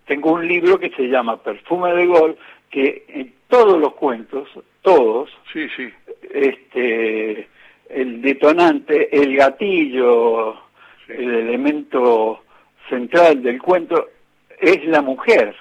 tengo 0.05 0.33
un 0.33 0.47
libro 0.47 0.79
que 0.79 0.89
se 0.89 1.03
llama 1.03 1.41
Perfume 1.41 1.93
de 1.93 2.05
Gol, 2.05 2.38
que 2.69 3.05
en 3.07 3.33
todos 3.47 3.79
los 3.79 3.93
cuentos, 3.95 4.47
todos, 4.81 5.29
sí, 5.51 5.67
sí. 5.75 5.89
este 6.31 7.47
el 7.89 8.21
detonante, 8.21 9.09
el 9.15 9.35
gatillo, 9.35 10.53
el 11.07 11.33
elemento 11.33 12.43
central 12.88 13.41
del 13.41 13.59
cuento 13.59 14.09
es 14.62 14.86
la 14.86 15.02
mujer. 15.02 15.56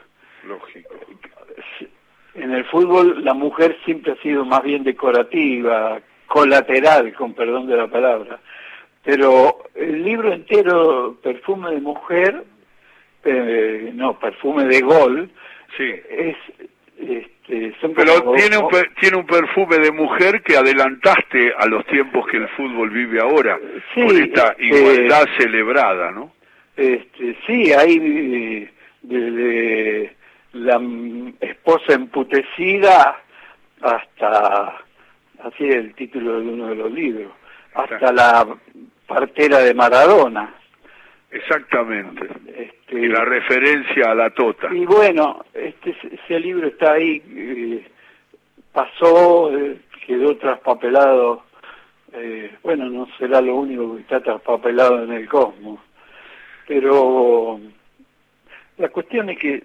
Lógico 0.45 0.95
en 2.39 2.53
el 2.53 2.65
fútbol 2.67 3.25
la 3.25 3.35
mujer 3.35 3.77
siempre 3.85 4.13
ha 4.13 4.23
sido 4.23 4.45
más 4.45 4.63
bien 4.63 4.85
decorativa, 4.85 6.01
colateral, 6.27 7.13
con 7.15 7.35
perdón 7.35 7.67
de 7.67 7.77
la 7.77 7.89
palabra. 7.89 8.41
Pero 9.05 9.65
el 9.75 10.05
libro 10.05 10.33
entero, 10.33 11.17
Perfume 11.23 11.71
de 11.73 11.81
Mujer, 11.81 12.45
eh, 13.25 13.91
no, 13.95 14.19
Perfume 14.19 14.65
de 14.65 14.81
Gol, 14.81 15.31
sí. 15.77 15.93
es... 16.11 16.37
Este, 17.01 17.73
Pero 17.95 18.33
tiene 18.35 18.59
un, 18.59 18.69
tiene 19.01 19.17
un 19.19 19.27
perfume 19.27 19.79
de 19.79 19.93
mujer 19.93 20.43
que 20.43 20.57
adelantaste 20.57 21.55
a 21.57 21.67
los 21.67 21.87
tiempos 21.87 22.27
que 22.27 22.39
el 22.39 22.49
fútbol 22.49 22.91
vive 22.91 23.21
ahora, 23.21 23.57
sí, 23.95 24.03
con 24.03 24.21
esta 24.21 24.57
eh, 24.59 24.67
igualdad 24.67 25.25
celebrada, 25.39 26.11
¿no? 26.11 26.33
Este, 26.77 27.37
sí, 27.47 27.73
hay 27.73 28.69
desde 29.09 30.14
la 30.53 30.81
esposa 31.40 31.94
emputecida 31.94 33.16
hasta, 33.81 34.83
así 35.42 35.68
es 35.68 35.77
el 35.77 35.94
título 35.94 36.40
de 36.40 36.49
uno 36.49 36.68
de 36.68 36.75
los 36.75 36.92
libros, 36.92 37.33
hasta 37.75 38.12
la 38.12 38.47
partera 39.07 39.59
de 39.61 39.75
Maradona. 39.75 40.55
Exactamente. 41.31 42.27
Este, 42.47 43.01
y 43.01 43.09
la 43.09 43.25
referencia 43.25 44.11
a 44.11 44.14
la 44.14 44.31
tota. 44.31 44.75
Y 44.75 44.85
bueno, 44.85 45.44
este, 45.55 45.90
ese 45.90 46.40
libro 46.40 46.68
está 46.68 46.92
ahí, 46.92 47.23
eh, 47.29 47.87
pasó, 48.73 49.57
eh, 49.57 49.79
quedó 50.07 50.37
traspapelado, 50.37 51.44
eh, 52.12 52.57
bueno, 52.62 52.88
no 52.88 53.07
será 53.18 53.40
lo 53.40 53.57
único 53.57 53.97
que 53.97 54.03
está 54.03 54.21
traspapelado 54.21 55.05
en 55.05 55.12
el 55.12 55.29
cosmos, 55.29 55.81
pero 56.66 57.61
la 58.79 58.88
cuestión 58.88 59.31
es 59.31 59.38
que 59.38 59.62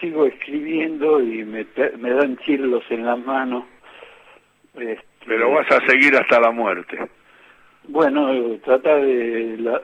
sigo 0.00 0.26
escribiendo 0.26 1.20
y 1.20 1.44
me, 1.44 1.66
me 1.98 2.10
dan 2.10 2.36
chirlos 2.38 2.84
en 2.90 3.04
las 3.04 3.18
manos. 3.18 3.64
Este, 4.74 5.04
pero 5.26 5.50
vas 5.50 5.70
a 5.70 5.86
seguir 5.86 6.14
hasta 6.16 6.40
la 6.40 6.50
muerte. 6.50 6.98
Bueno, 7.88 8.30
trata 8.64 8.96
de... 8.96 9.56
La, 9.58 9.80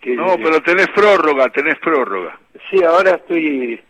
que, 0.00 0.14
no, 0.14 0.36
pero 0.36 0.60
tenés 0.62 0.88
prórroga, 0.90 1.48
tenés 1.48 1.78
prórroga. 1.78 2.38
Sí, 2.70 2.82
ahora 2.84 3.12
estoy... 3.12 3.80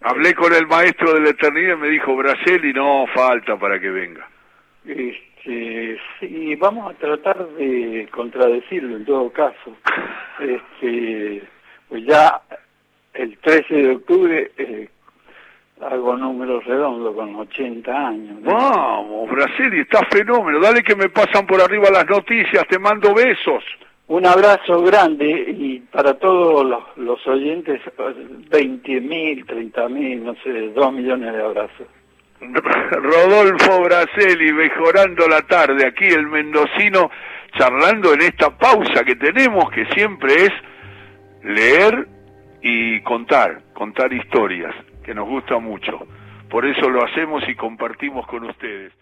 Hablé 0.00 0.34
con 0.34 0.52
el 0.52 0.66
maestro 0.66 1.14
de 1.14 1.20
la 1.20 1.30
eternidad 1.30 1.76
y 1.76 1.80
me 1.80 1.88
dijo, 1.88 2.12
y 2.12 2.72
no 2.72 3.06
falta 3.14 3.56
para 3.56 3.78
que 3.78 3.88
venga. 3.88 4.28
Este, 4.84 5.96
sí, 6.18 6.56
vamos 6.56 6.92
a 6.92 6.98
tratar 6.98 7.46
de 7.50 8.08
contradecirlo 8.10 8.96
en 8.96 9.04
todo 9.04 9.30
caso. 9.30 9.76
Este, 10.40 11.42
pues 11.88 12.04
ya 12.04 12.40
el 13.14 13.38
13 13.38 13.74
de 13.74 13.90
octubre 13.90 14.50
eh, 14.56 14.88
hago 15.80 16.16
números 16.16 16.64
redondos 16.64 17.14
con 17.14 17.34
80 17.34 18.08
años. 18.08 18.42
Vamos, 18.42 19.30
Brasil, 19.30 19.72
está 19.74 20.00
fenómeno. 20.10 20.60
Dale 20.60 20.82
que 20.82 20.94
me 20.94 21.08
pasan 21.08 21.46
por 21.46 21.60
arriba 21.60 21.90
las 21.90 22.08
noticias, 22.08 22.66
te 22.68 22.78
mando 22.78 23.14
besos. 23.14 23.64
Un 24.08 24.26
abrazo 24.26 24.82
grande 24.82 25.26
y 25.26 25.80
para 25.80 26.14
todos 26.14 26.66
los, 26.66 26.82
los 26.96 27.26
oyentes, 27.26 27.80
20 28.50 29.00
mil, 29.00 29.46
30 29.46 29.88
mil, 29.88 30.24
no 30.24 30.34
sé, 30.42 30.70
2 30.74 30.92
millones 30.92 31.32
de 31.32 31.42
abrazos. 31.42 31.86
Rodolfo 32.90 33.82
Braceli, 33.84 34.52
mejorando 34.52 35.28
la 35.28 35.42
tarde, 35.42 35.86
aquí 35.86 36.06
el 36.06 36.26
mendocino, 36.26 37.10
charlando 37.56 38.12
en 38.14 38.22
esta 38.22 38.50
pausa 38.50 39.04
que 39.04 39.14
tenemos, 39.16 39.70
que 39.70 39.86
siempre 39.94 40.46
es 40.46 40.52
leer 41.44 42.06
y 42.62 43.00
contar, 43.02 43.62
contar 43.74 44.12
historias 44.12 44.74
que 45.04 45.14
nos 45.14 45.28
gusta 45.28 45.58
mucho. 45.58 46.06
Por 46.48 46.64
eso 46.64 46.88
lo 46.88 47.04
hacemos 47.04 47.42
y 47.48 47.54
compartimos 47.54 48.26
con 48.26 48.44
ustedes. 48.44 48.92